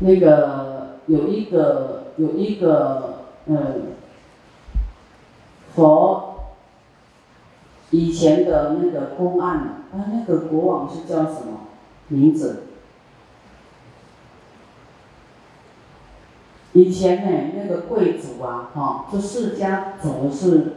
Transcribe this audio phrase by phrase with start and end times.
[0.00, 3.94] 那个有一个有一个嗯
[5.74, 6.54] 佛
[7.90, 9.56] 以前的那个公案
[9.92, 11.68] 啊，那个国王是叫什么
[12.08, 12.64] 名字？
[16.72, 20.74] 以前呢，那个贵族啊，哈，这释迦族是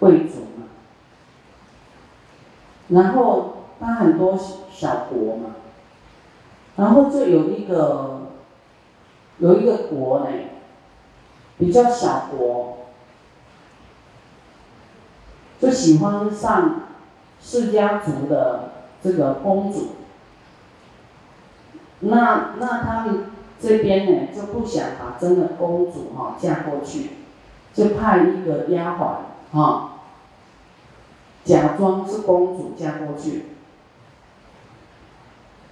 [0.00, 0.66] 贵族嘛，
[2.88, 4.36] 然后他很多
[4.72, 5.56] 小国嘛，
[6.76, 8.15] 然后就有一个
[9.38, 10.26] 有一个国呢，
[11.58, 12.78] 比较小国，
[15.60, 16.82] 就喜欢上
[17.40, 19.88] 释迦族的这个公主，
[22.00, 23.26] 那那他们。
[23.58, 27.12] 这边呢就不想把真的公主哈嫁过去，
[27.72, 29.92] 就派一个丫鬟哈，
[31.42, 33.46] 假装是公主嫁过去。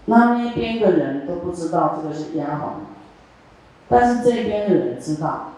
[0.06, 2.70] 那那边的人都不知道这个是丫鬟，
[3.94, 5.50] 但是这边的人知道。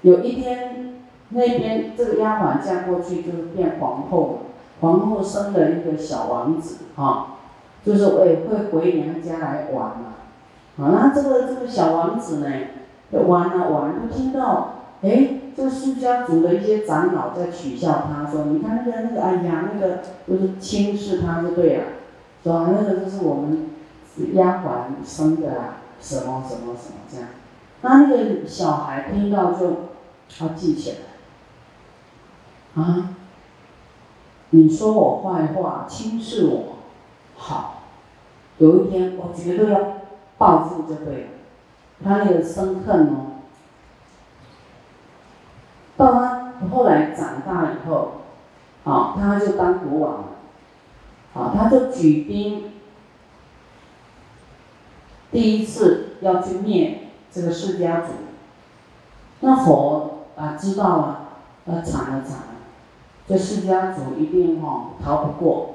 [0.00, 0.94] 有一天，
[1.28, 4.38] 那边这个丫鬟嫁过去就是变皇后了，
[4.80, 7.36] 皇后生了一个小王子哈，
[7.84, 10.14] 就是会会回娘家来玩嘛。
[10.76, 12.48] 好，那这个这个小王子呢，
[13.12, 21.84] 就玩啊玩，就听到，哎，这个释迦族的一些长老在取笑他，说，你看那个那个，哎呀，那个就是轻视他就对了，
[22.42, 23.70] 说那个就是我们
[24.34, 27.28] 丫鬟生的啊，什么什么什么这样，
[27.84, 29.90] 那那个小孩听到就，
[30.38, 30.96] 他记起
[32.74, 33.14] 来，啊，
[34.50, 36.76] 你说我坏话，轻视我，
[37.36, 37.82] 好，
[38.56, 39.94] 有一天我绝对要。
[40.36, 41.28] 报复这个人，
[42.02, 43.38] 他那个生恨哦，
[45.96, 48.14] 到他后来长大以后，
[48.82, 50.24] 啊，他就当国王了，
[51.34, 52.72] 啊，他就举兵，
[55.30, 57.03] 第一次要去灭
[57.34, 58.12] 这个释迦族，
[59.40, 61.20] 那佛啊知道啊，
[61.66, 62.46] 啊惨了惨了，
[63.26, 65.70] 这释迦族一定哈逃不过。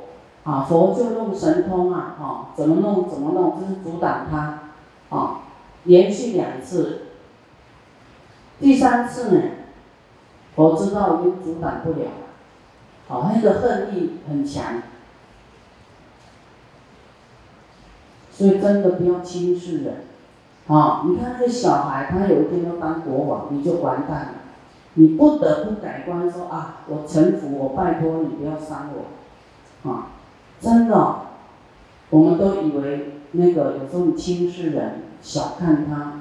[0.46, 4.72] 啊，佛就用神通啊，哈，怎么弄怎么弄，就是阻挡他，
[5.16, 5.42] 啊，
[5.84, 7.02] 连续两次，
[8.59, 9.41] 第三次呢，
[10.56, 12.08] 佛知道已经阻挡不了，
[13.09, 14.81] 好，那个恨意很强，
[18.31, 20.06] 所以真的不要轻视人，
[20.69, 24.30] 啊，你看那个小孩，他有一天要当国王，你就完蛋了，
[24.94, 30.09] 你不得不改观说啊，我臣服，我拜托你不要伤我，啊。
[30.62, 31.16] 真的，
[32.09, 36.19] 我们都以为那个有时候你轻视人、小看他，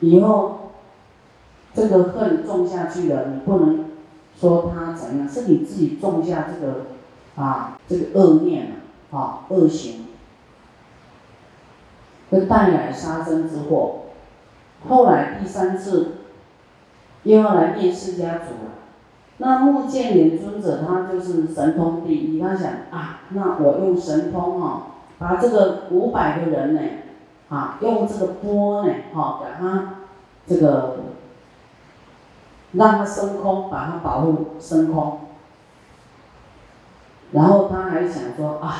[0.00, 0.72] 以后
[1.72, 3.84] 这个恨种下去了，你不能
[4.36, 6.86] 说他怎样，是你自己种下这个
[7.36, 8.72] 啊这个恶念
[9.12, 10.07] 啊，啊恶行，
[12.30, 14.00] 会带来杀身之祸。
[14.88, 16.18] 后来第三次
[17.24, 18.72] 又要来灭释家族了。
[19.38, 24.82] 那目犍连尊者他就是神通第一，他想啊，那我用神通哦，
[25.18, 26.80] 把这个五百个人呢，
[27.48, 29.94] 啊，用这个波呢，哈，把他
[30.46, 30.96] 这个
[32.72, 35.20] 让他升空，把他保护升空。
[37.30, 38.74] 然后他还想说啊，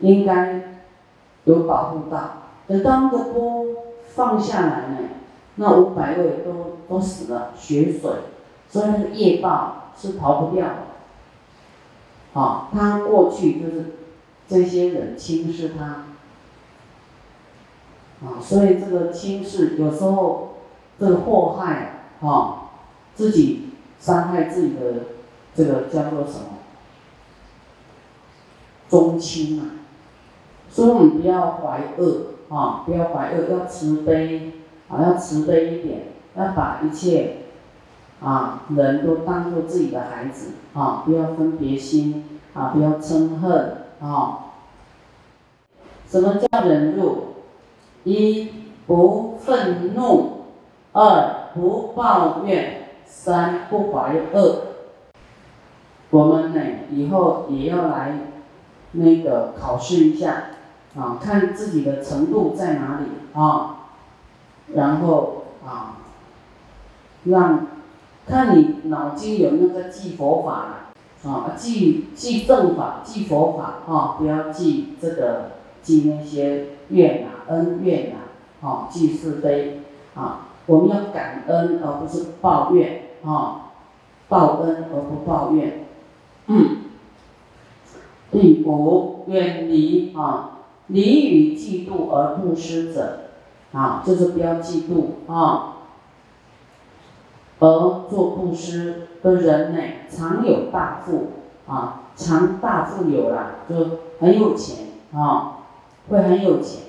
[0.00, 0.77] 应该
[1.52, 3.64] 有保护到，等到那个波
[4.14, 4.98] 放下来呢，
[5.56, 8.10] 那五百位都都死了，血水。
[8.70, 10.76] 所以那个业报是逃不掉的，
[12.34, 13.94] 好，他过去就是
[14.46, 16.04] 这些人轻视他，
[18.26, 20.56] 啊，所以这个轻视有时候
[21.00, 22.72] 这个祸害啊，
[23.14, 24.80] 自己伤害自己的
[25.54, 26.58] 这个叫做什么？
[28.90, 29.77] 中亲啊，
[30.70, 34.52] 所以我们不要怀恶啊，不要怀恶，要慈悲
[34.88, 37.34] 啊，要慈悲一点，要把一切。
[38.20, 44.46] 啊，人都当做自己的孩子啊，不要分别心啊，不要嗔恨啊。
[46.04, 47.34] 什么叫忍辱？
[48.02, 48.48] 一
[48.88, 50.46] 不愤怒，
[50.92, 54.62] 二不抱怨，三不怀恶。
[56.10, 56.60] 我们呢，
[56.90, 58.18] 以后也要来
[58.90, 60.46] 那个考试一下
[60.98, 63.06] 啊，看自己的程度在哪里
[63.38, 63.76] 啊，
[64.74, 65.96] 然后啊，
[67.24, 67.66] 让。
[68.26, 70.90] 看你脑筋有那个记佛法
[71.26, 79.80] 啊，记记正法，记佛法啊，不要记这个记那些怨啊、恩怨啊，啊，记是非
[80.14, 83.70] 啊，我们要感恩而不是抱怨啊，
[84.28, 85.86] 报恩而不抱怨。
[86.48, 86.82] 嗯。
[88.30, 90.57] 第五，远离啊，
[90.88, 93.20] 离与嫉妒而不失者，
[93.72, 95.76] 啊，就是不要嫉妒啊。
[97.60, 97.68] 而
[98.08, 101.30] 做布施的人呢，常有大富
[101.66, 103.74] 啊，常大富有啦，就
[104.20, 105.58] 很有钱啊，
[106.08, 106.82] 会很有钱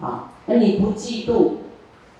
[0.00, 0.30] 啊。
[0.46, 1.54] 那你不嫉妒，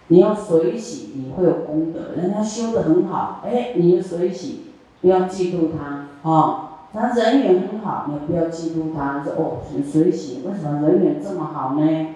[0.09, 2.21] 你要随喜，你会有功德。
[2.21, 6.74] 人家修的很好，哎，你就随喜，不要嫉妒他啊。
[6.95, 12.15] 他人缘很好，你不要嫉妒他，说哦，很随喜，为什么人缘这么好呢？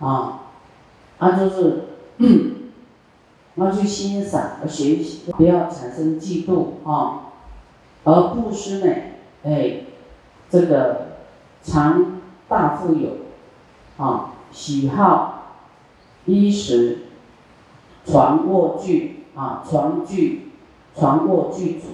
[0.00, 0.40] 啊，
[1.18, 1.84] 他就是。
[3.56, 7.30] 要去欣赏和学习，不要产生嫉妒啊。
[8.02, 8.92] 而布施呢，
[9.44, 9.82] 哎，
[10.50, 11.18] 这个
[11.62, 13.10] 常大富有
[13.96, 15.42] 啊，喜好
[16.24, 17.02] 衣食、
[18.04, 20.50] 床卧具啊，床具、
[20.98, 21.86] 床卧具足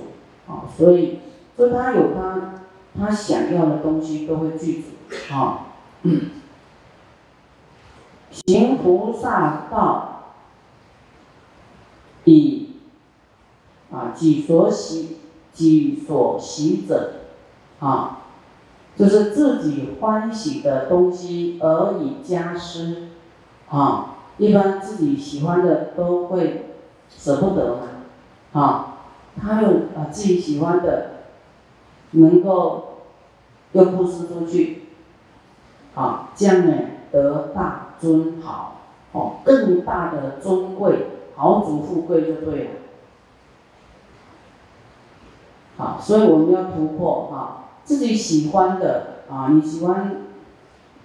[0.51, 1.19] 啊，所以，
[1.61, 2.55] 所以他有他
[2.99, 5.67] 他想要的东西都会具足啊。
[8.31, 10.07] 行菩萨道。
[12.25, 12.69] 以
[13.93, 15.19] 啊，己所喜，
[15.53, 17.13] 己所喜者，
[17.81, 18.21] 啊，
[18.97, 23.09] 就是自己欢喜的东西而以加施，
[23.69, 26.73] 啊，一般自己喜欢的都会
[27.11, 28.97] 舍不得嘛，啊，
[29.41, 31.20] 他用啊自己喜欢的，
[32.13, 32.99] 能够
[33.73, 34.83] 又布施出去，
[35.95, 36.75] 啊，这样呢
[37.13, 38.81] 得大尊好，
[39.13, 41.07] 哦，更大的尊贵。
[41.37, 42.71] 豪族富贵就对了，
[45.79, 50.17] 好，所以我们要突破哈，自己喜欢的啊，你喜欢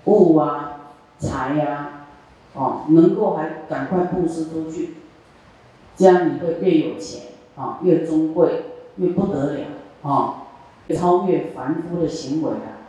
[0.04, 2.08] 物啊、财呀，
[2.54, 4.96] 哦，能够还赶快布施出去，
[5.96, 8.66] 这样你会越有钱啊，越尊贵，
[8.98, 9.68] 越不得了
[10.04, 10.45] 啊，
[10.90, 12.84] 超越凡夫的行为啊。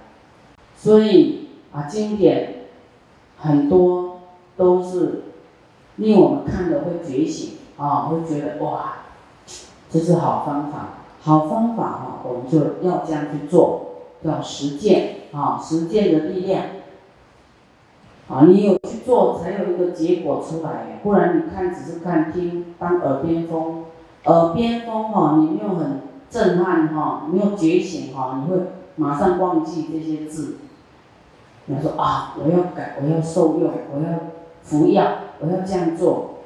[0.77, 2.67] 所以啊，经典
[3.39, 4.21] 很多
[4.57, 5.23] 都是。
[5.99, 8.97] 令我们看了会觉醒啊，会觉得哇，
[9.91, 10.89] 这是好方法，
[11.23, 16.65] 好方法哈，我们就要这样去做，要实践啊，实践的力量
[18.29, 23.85] 啊，你有去做才有一个结果出来，不然你看只是看听当耳边风，
[24.25, 28.63] 耳边风哈，你没有很震撼哈，没有觉醒哈，你会
[28.97, 30.57] 马上忘记这些字。
[31.67, 34.19] 你说啊，我要改，我要受用，我要
[34.63, 35.19] 服药。
[35.39, 36.37] 我要这样做。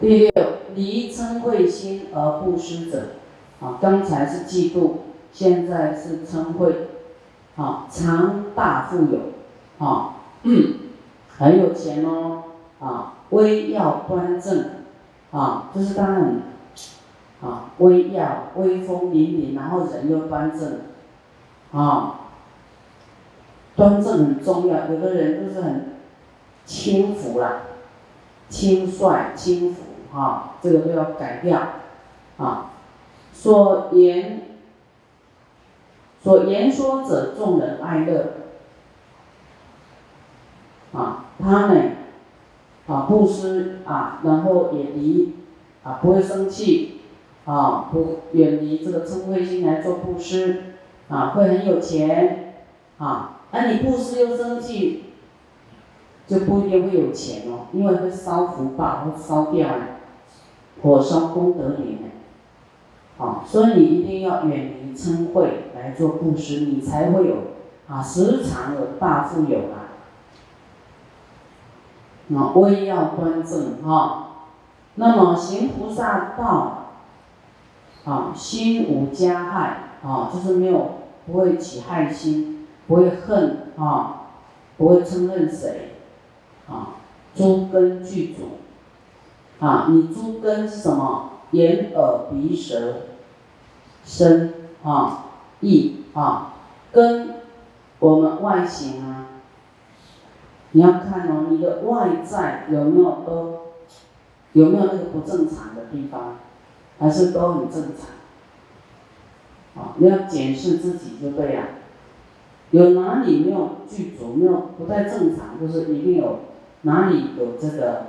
[0.00, 0.32] 第六，
[0.74, 3.10] 离嗔恚心而不失者，
[3.60, 4.90] 啊，刚才是嫉妒，
[5.32, 6.72] 现在是嗔恚，
[7.54, 10.16] 啊，常大富有，啊，
[11.38, 12.42] 很有钱哦，
[12.80, 14.70] 啊，威要端正，
[15.30, 16.42] 啊，就是他很，
[17.44, 20.80] 啊，威要威风凛凛，然后人又端正，
[21.72, 22.20] 啊，
[23.76, 25.94] 端正很重要，有的人就是很。
[26.66, 27.60] 轻浮啦，
[28.48, 31.60] 轻率、轻浮，哈，这个都要改掉，
[32.38, 32.70] 啊，
[33.34, 34.44] 所言
[36.22, 38.32] 所言说者，众人爱乐，
[40.94, 41.82] 啊，他呢，
[42.86, 45.34] 啊，不施啊，然后也离，
[45.82, 46.93] 啊，不会生气，
[47.46, 50.74] 啊，不远离这个嗔恚心来做布施，
[51.08, 52.54] 啊，会很有钱，
[52.98, 55.00] 啊，而你布施又生气。
[56.26, 59.68] 就不一定会有钱哦，因为会烧福报，会烧掉，
[60.82, 62.08] 火烧功德林呢，
[63.18, 67.36] 好，所以你一定要远离嗔恚来做布施，你才会有
[67.88, 69.92] 啊时常有大富有啊。
[72.34, 74.28] 啊，威要端正哈，
[74.94, 76.83] 那么行菩萨道，
[78.04, 80.90] 啊，心无加害啊，就是没有
[81.26, 84.26] 不会起害心，不会恨啊，
[84.76, 85.90] 不会憎恨谁。
[86.68, 86.96] 啊，
[87.34, 88.42] 诸根具足，
[89.58, 91.30] 啊，你诸根是什么？
[91.50, 93.02] 眼、耳、鼻、舌、
[94.04, 95.26] 身，啊，
[95.60, 96.54] 意，啊，
[96.90, 97.34] 跟
[97.98, 99.26] 我们外形啊，
[100.72, 103.58] 你要看哦，你的外在有没有都，
[104.54, 106.36] 有没有那个不正常的地方，
[106.98, 107.92] 还是都很正
[109.74, 109.82] 常？
[109.82, 111.62] 啊，你要检视自己就对了，
[112.70, 116.40] 有哪里没有具足，没有不太正常，就是一定有。
[116.82, 118.06] 哪里有这个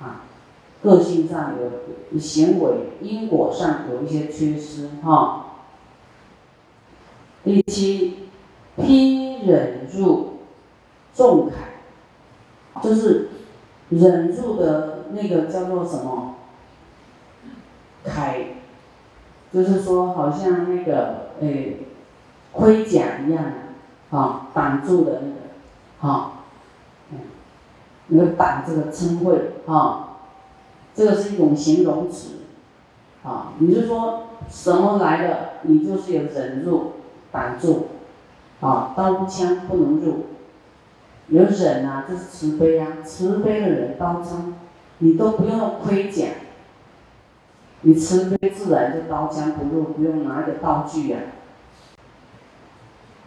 [0.00, 0.22] 啊？
[0.80, 2.70] 个性上有行为，
[3.00, 5.46] 因果上有一些缺失哈。
[7.44, 8.28] 第七，
[8.76, 10.38] 批忍住
[11.14, 13.28] 重慨，就是
[13.90, 16.31] 忍住的那个叫做什么？
[18.14, 18.44] 铠，
[19.52, 21.78] 就是说好像那个诶
[22.52, 23.44] 盔甲一样，
[24.10, 25.36] 啊，挡住的那个，
[25.98, 26.38] 好。
[28.08, 30.18] 你要挡这个称谓啊，
[30.94, 32.40] 这个是一种形容词
[33.24, 33.54] 啊。
[33.58, 36.92] 你是说什么来的，你就是有忍住
[37.30, 37.86] 挡住
[38.60, 40.26] 啊，刀枪不能入。
[41.28, 44.52] 有忍啊，就是慈悲啊，慈悲的人刀枪
[44.98, 46.26] 你都不用盔甲，
[47.82, 51.18] 你慈悲自然就刀枪不入，不用拿一个道具呀。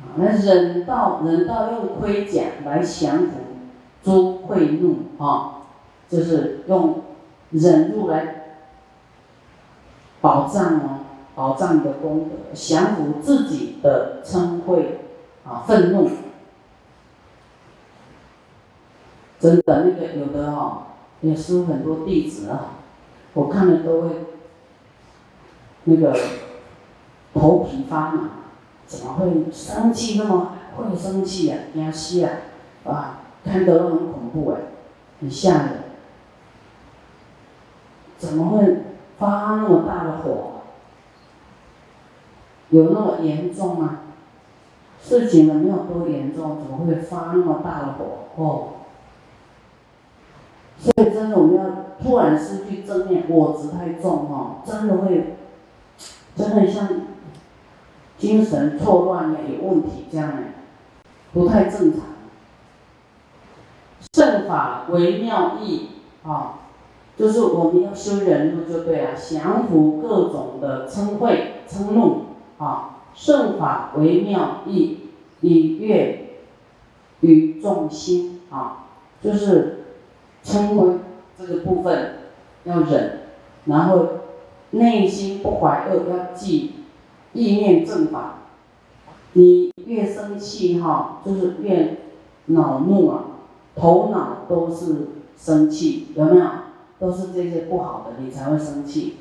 [0.01, 3.31] 啊，那忍到忍到用盔甲来降服
[4.03, 5.61] 诸恚怒啊，
[6.07, 7.01] 就是用
[7.51, 8.43] 忍辱来
[10.21, 10.99] 保障哦，
[11.35, 14.85] 保障你的功德，降服自己的嗔恚
[15.45, 16.09] 啊愤怒。
[19.37, 20.83] 真的，那个有的哦，
[21.21, 22.77] 也收很多弟子啊，
[23.33, 24.09] 我看了都会
[25.85, 26.15] 那个
[27.33, 28.29] 头皮发麻，
[28.85, 31.57] 怎么会生气那么会生气呀？
[31.73, 32.31] 惊死啊！
[32.85, 34.57] 啊，看得都很恐怖哎，
[35.21, 35.69] 很吓人。
[38.17, 38.77] 怎么会
[39.17, 40.51] 发那么大的火？
[42.69, 43.99] 有那么严重吗？
[45.01, 48.05] 事情呢没有多严重，怎么会发那么大的火？
[48.35, 48.67] 哦。
[50.79, 51.63] 所以真的，我们要
[52.01, 55.37] 突然失去正念，我执太重哈，真的会，
[56.35, 56.87] 真的像
[58.17, 60.43] 精神错乱呀，有问题这样的，
[61.33, 62.01] 不太正常。
[64.13, 65.89] 圣法为妙义
[66.23, 66.59] 啊，
[67.17, 71.37] 就是我们要修忍辱就对了，降服各种的嗔恚、
[71.67, 72.25] 嗔怒
[72.57, 72.97] 啊。
[73.13, 75.09] 圣法为妙义，
[75.41, 76.37] 以悦
[77.21, 78.87] 于众心啊，
[79.21, 79.81] 就是。
[80.45, 80.99] 嗔恚
[81.35, 82.19] 这个部分
[82.65, 83.21] 要忍，
[83.65, 84.07] 然后
[84.75, 86.71] 内心不怀恶，要记
[87.33, 88.39] 意念正法。
[89.33, 91.97] 你越生气哈，就是越
[92.47, 93.23] 恼怒啊，
[93.75, 96.45] 头脑都是生气，有没有？
[96.97, 99.17] 都是这些不好的，你才会生气。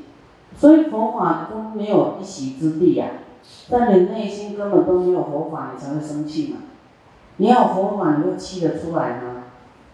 [0.56, 3.06] 所以佛法都没有一席之地呀，
[3.68, 6.58] 在你内心根本都没有佛法，你才会生气嘛。
[7.36, 9.44] 你有佛法，你会气得出来吗？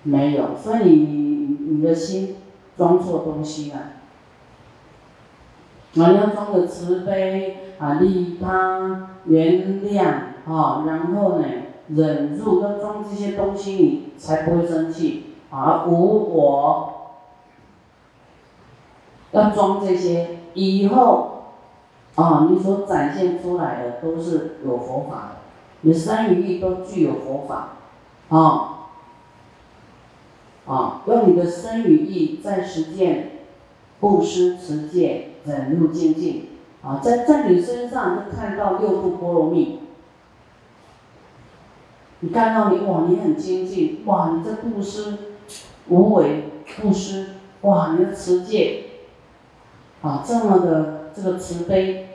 [0.02, 2.36] 没有，所以你你的心
[2.76, 3.78] 装错东西了。
[5.92, 10.04] 你要装的慈悲啊，利他、原谅
[10.46, 11.44] 啊，然后呢，
[11.88, 15.84] 忍住，要装这些东西，你才不会生气啊。
[15.86, 16.92] 无我，
[19.32, 21.42] 要装这些，以后
[22.14, 25.36] 啊，你所展现出来的都是有佛法的，
[25.80, 27.70] 你三与意都具有佛法
[28.28, 28.76] 啊。
[30.66, 33.40] 啊，用你的身与意在实践
[33.98, 36.48] 布施、持戒、忍辱、精进，
[36.82, 39.80] 啊，在在你身上就看到六度波罗蜜。
[42.20, 45.16] 你看到你哇，你很精进，哇，你这布施
[45.88, 47.30] 无为布施，
[47.62, 48.84] 哇，你的持戒，
[50.02, 52.08] 啊，这么的这个慈悲，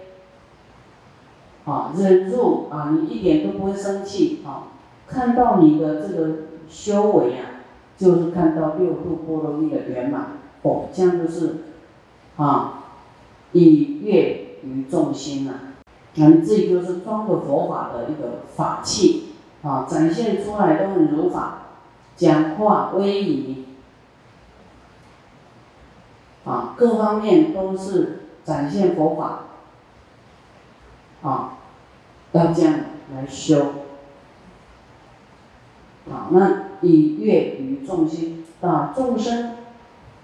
[1.65, 4.67] 啊，忍辱啊，你一点都不会生气，啊，
[5.07, 6.29] 看到你的这个
[6.67, 7.51] 修为啊。
[7.97, 10.31] 就是看到六度波罗蜜的圆满
[10.63, 11.59] 哦，这样就是
[12.35, 12.84] 啊，
[13.55, 15.53] 以悦于众心呐。
[16.15, 19.33] 那你自己就是装着佛法的一个法器
[19.63, 21.57] 啊，展现出来都很如法，
[22.15, 23.65] 讲话威仪
[26.45, 29.45] 啊，各方面都是展现佛法
[31.23, 31.57] 啊，
[32.33, 32.73] 要这样
[33.15, 33.61] 来修
[36.11, 36.65] 啊，那。
[36.81, 39.53] 以悦于众心啊，众生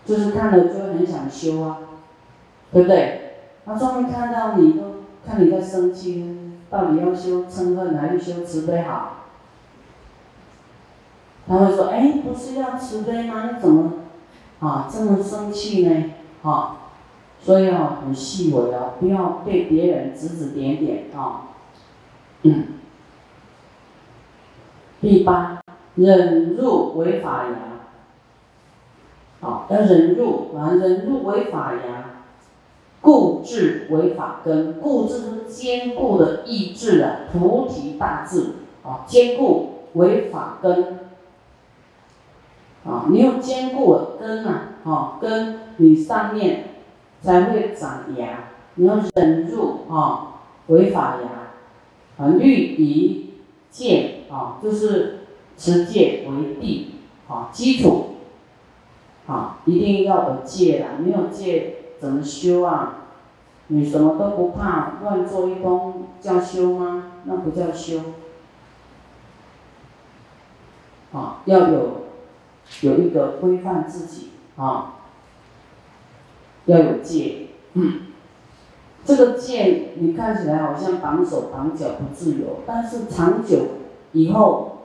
[0.06, 1.78] 就是看了就很想修啊，
[2.72, 3.21] 对不对？
[3.66, 6.36] 他终于看到你都看你在生气，
[6.70, 9.18] 到底要修嗔恨还是修慈悲好？
[11.48, 13.52] 他会说：哎，不是要慈悲吗？
[13.52, 13.94] 你怎么
[14.60, 16.14] 啊这么生气呢？
[16.44, 16.78] 啊，
[17.40, 21.50] 所以啊很细微啊，不要对别人指指点点啊。
[22.44, 22.66] 嗯，
[25.02, 25.58] 第八。
[25.96, 27.52] 忍辱为法牙，
[29.42, 30.72] 好，要忍辱啊！
[30.72, 32.21] 忍辱为法牙，
[33.02, 34.80] 固志为法根。
[34.80, 41.00] 固志是坚固的意志啊，菩提大志啊，坚固为法根。
[42.86, 46.66] 啊，你有坚固的根啊，啊，根你上面
[47.22, 48.50] 才会长芽。
[48.76, 53.34] 你要忍住啊，为法芽，啊，律仪
[53.70, 55.18] 戒啊，就是。
[55.58, 56.96] 持戒为地，
[57.28, 58.16] 啊，基础，
[59.28, 62.98] 啊，一定要有戒啦，没有戒怎么修啊？
[63.68, 67.12] 你什么都不怕，乱做一通叫修吗？
[67.24, 68.00] 那不叫修，
[71.14, 72.02] 啊，要有
[72.82, 74.96] 有一个规范自己啊，
[76.66, 77.48] 要有戒。
[77.74, 78.08] 嗯，
[79.06, 83.60] 这个戒你看起来好像绑手绑脚不自由，但是长久
[84.12, 84.80] 以后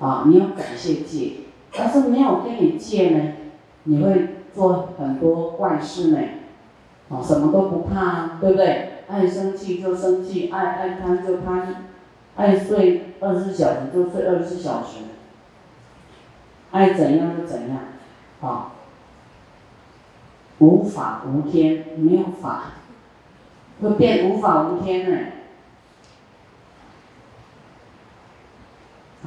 [0.00, 1.36] 啊，你要感谢戒。
[1.72, 3.32] 但是没有跟你戒呢，
[3.84, 6.18] 你会做很多怪事呢。
[7.10, 9.04] 啊，什么都不怕，对不对？
[9.06, 11.84] 爱生气就生气，爱爱贪就贪，
[12.36, 15.00] 爱睡二十四小时就睡二十四小时，
[16.70, 17.78] 爱怎样就怎样，
[18.40, 18.72] 啊，
[20.60, 22.62] 无法无天，没有法，
[23.82, 25.18] 会变无法无天呢。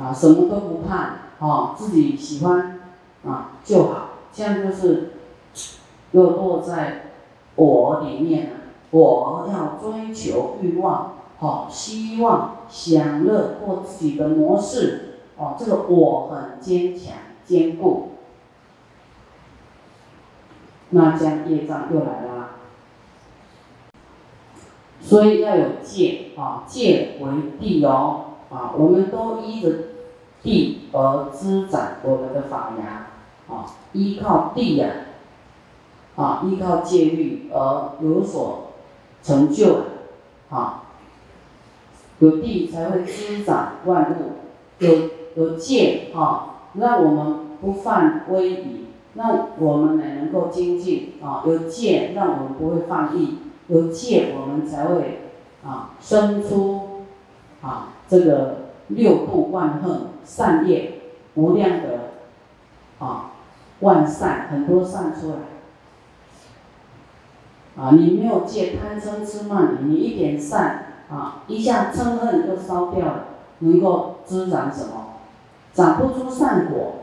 [0.01, 0.95] 啊，什么都不怕，
[1.39, 2.79] 啊，自己喜欢
[3.23, 5.11] 啊就好，这样就是
[6.11, 7.03] 又落在。
[7.55, 8.53] 我里面啊，
[8.91, 18.09] 我要追求欲望，好，希望享乐过自己的模式，哦，这个我很坚强坚固，
[20.91, 22.49] 那这样业障又来了，
[25.01, 27.27] 所以要有戒啊，戒为
[27.59, 29.71] 地哦，啊，我们都依着
[30.43, 33.07] 地而滋长我们的法芽，
[33.51, 34.87] 啊，依靠地呀。
[36.17, 38.71] 啊依靠戒律而有所
[39.23, 39.81] 成就，
[40.49, 40.83] 啊，
[42.19, 44.33] 有地才会滋长万物，
[44.79, 44.89] 有
[45.35, 55.19] 有戒啊，让我们不犯威仪，让我们呢能够精进啊，有戒让我们不会放逸，有戒我们才会
[55.63, 57.03] 啊生出
[57.61, 61.01] 啊这个六度万恨善业
[61.35, 61.99] 无量的
[62.97, 63.33] 啊
[63.81, 65.35] 万善很多善出来。
[67.77, 73.25] 啊，你没有戒贪嗔痴慢你一点善啊，一下嗔恨就烧掉了，
[73.59, 75.19] 能够滋长什么？
[75.73, 76.93] 长不出善果，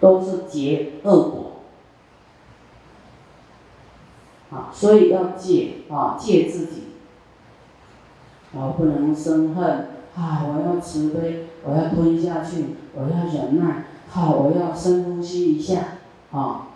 [0.00, 1.52] 都是结恶果。
[4.50, 6.82] 啊，所以要戒啊，戒自己。
[8.56, 10.44] 啊，不能生恨啊！
[10.46, 15.80] 我要慈悲，我要吞下去，我要忍耐，好，我要深呼吸一下，
[16.30, 16.68] 啊，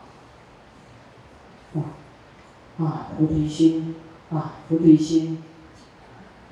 [2.79, 3.97] 啊菩提心，
[4.31, 5.43] 啊，菩提心，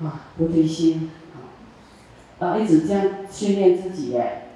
[0.01, 1.09] 啊，菩提心，
[2.39, 4.49] 啊，一直这样训练自己哎，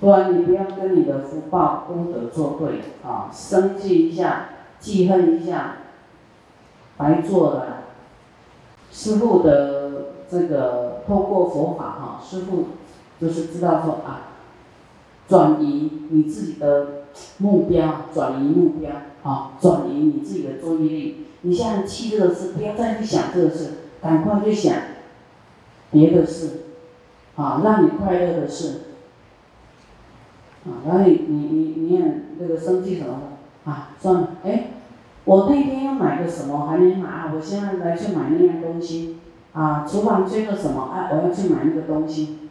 [0.00, 4.48] 不然你不要跟你的福报功德作对啊，生气一下，
[4.80, 5.76] 记恨一下，
[6.96, 7.78] 白做了。
[8.90, 12.66] 师傅的这个透过佛法哈，师傅
[13.20, 14.32] 就是知道说啊，
[15.28, 17.01] 转移你自己的
[17.38, 18.90] 目标，转移目标。
[19.22, 21.26] 啊，转移你自己的注意力。
[21.42, 23.70] 你现在气这个事，不要再去想这个事，
[24.02, 24.74] 赶快去想
[25.92, 26.62] 别的事，
[27.36, 28.80] 啊，让你快乐的事。
[30.64, 33.20] 啊，然后你你你你看那个生气什么
[33.64, 34.70] 的，啊，算了，哎，
[35.24, 39.18] 我那天要买个什么还没买，我现在来去买那样东西。
[39.52, 42.48] 啊，厨房缺个什么，哎，我要去买那个东西。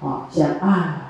[0.00, 1.08] 啊，想啊。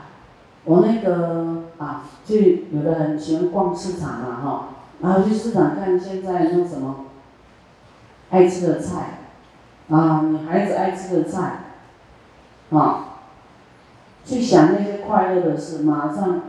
[0.65, 4.69] 我那个啊，就有的很喜欢逛市场嘛，哈，
[5.01, 7.07] 然后去市场看现在那什么
[8.31, 9.19] 爱吃的菜，
[9.91, 11.65] 啊，你孩子爱吃的菜，
[12.71, 13.05] 啊，
[14.25, 16.41] 去想那些快乐的事，马上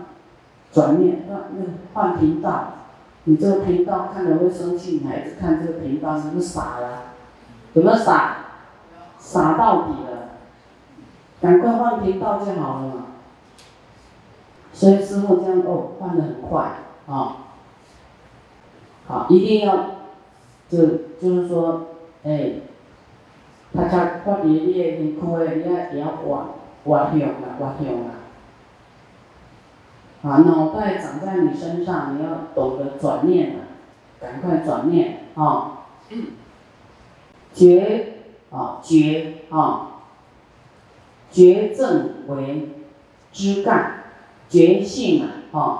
[0.72, 2.74] 转念，那那换频道，
[3.24, 7.02] 你这个频道看了会生气，你孩子看这个频道是不是傻了？
[7.74, 8.38] 怎么傻？
[9.20, 10.38] 傻到底了，
[11.42, 12.94] 赶快换频道就好了嘛。
[14.74, 17.38] 所以师傅这样哦，换的很快啊，
[19.06, 19.86] 好，一定要，
[20.68, 20.80] 就
[21.22, 21.86] 就是说，
[22.24, 22.54] 哎，
[23.72, 26.48] 他他发你你的你苦的，你也要挖
[26.86, 28.10] 挖向啊，挖向啦，
[30.24, 33.78] 啊，脑袋长在你身上，你要懂得转念啊，
[34.20, 35.86] 赶快转念啊，
[37.54, 38.14] 觉
[38.50, 39.92] 啊觉啊，
[41.32, 42.70] 觉正为
[43.32, 44.03] 枝干。
[44.54, 45.80] 觉性啊，哦，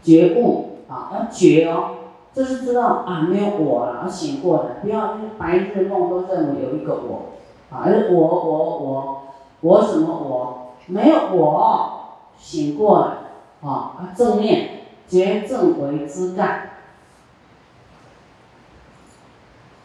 [0.00, 1.90] 觉悟啊，要觉哦，
[2.32, 7.32] 就是知道啊，没有我了，要醒过来，不要白日梦都认为有一个我，
[7.68, 9.22] 啊，而我我我
[9.60, 11.90] 我什么我，没有我，
[12.38, 14.68] 醒过来，啊，正念
[15.08, 16.70] 觉正为枝干，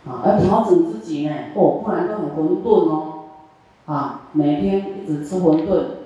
[0.06, 3.14] 啊，要调整自己呢，哦，不然都很混沌哦，
[3.88, 6.01] 啊，每天一直吃馄饨。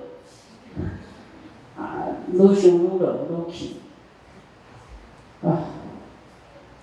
[2.32, 3.80] 愈想愈落愈气，
[5.42, 5.46] 啊！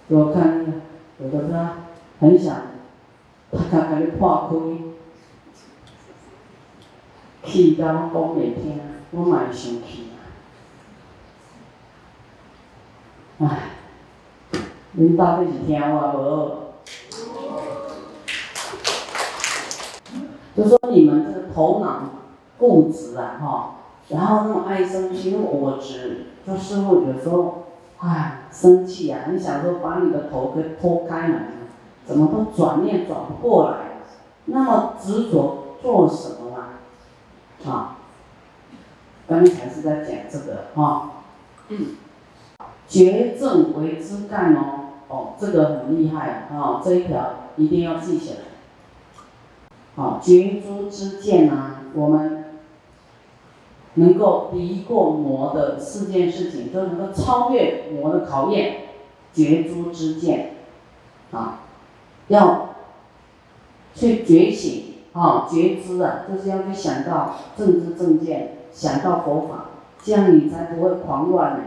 [0.07, 0.65] 我看
[1.19, 1.77] 有的他
[2.19, 2.61] 很想，
[3.51, 4.55] 他他给你破开，
[7.49, 8.79] 气到讲袂听，
[9.11, 10.09] 我嘛会生气
[13.39, 13.45] 啊！
[13.45, 13.71] 唉，
[14.97, 16.63] 恁到底是听我无？
[20.55, 22.09] 就说你们这个头脑
[22.59, 23.75] 固执啊，哈，
[24.09, 27.63] 然后那么爱生气、因为我只，就师傅有时候，
[27.99, 31.47] 唉，生气啊，你想说把你的头给拖开来，
[32.05, 33.77] 怎么都转念转不过来，
[34.45, 37.71] 那么执着做什么呢？
[37.71, 37.97] 啊，
[39.25, 41.11] 刚才是在讲这个哈，
[42.85, 48.39] 觉正为之干哦，哦，这个很厉害啊，这一条一定要记起来。
[49.95, 52.42] 好，觉诸之见啊，我们
[53.95, 58.77] 能够敌过魔的四件事情，都能够超越魔的考验。
[59.33, 60.51] 觉诸之见，
[61.31, 61.61] 啊，
[62.27, 62.69] 要
[63.95, 69.69] 去觉醒啊，觉知啊，就是要去想到正知正见，想到佛法，
[70.03, 71.63] 这样你才不会狂乱呢，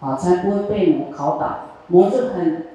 [0.00, 1.66] 啊，才不会被魔拷打。
[1.88, 2.66] 魔就很。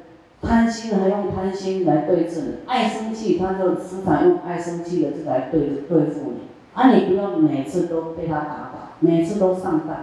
[0.41, 6.41] 贪心的还用贪心来对治你，爱生气他就时常用爱生气的这来对对付你，
[6.75, 9.97] 啊，你不要每次都被他打，每次都上当，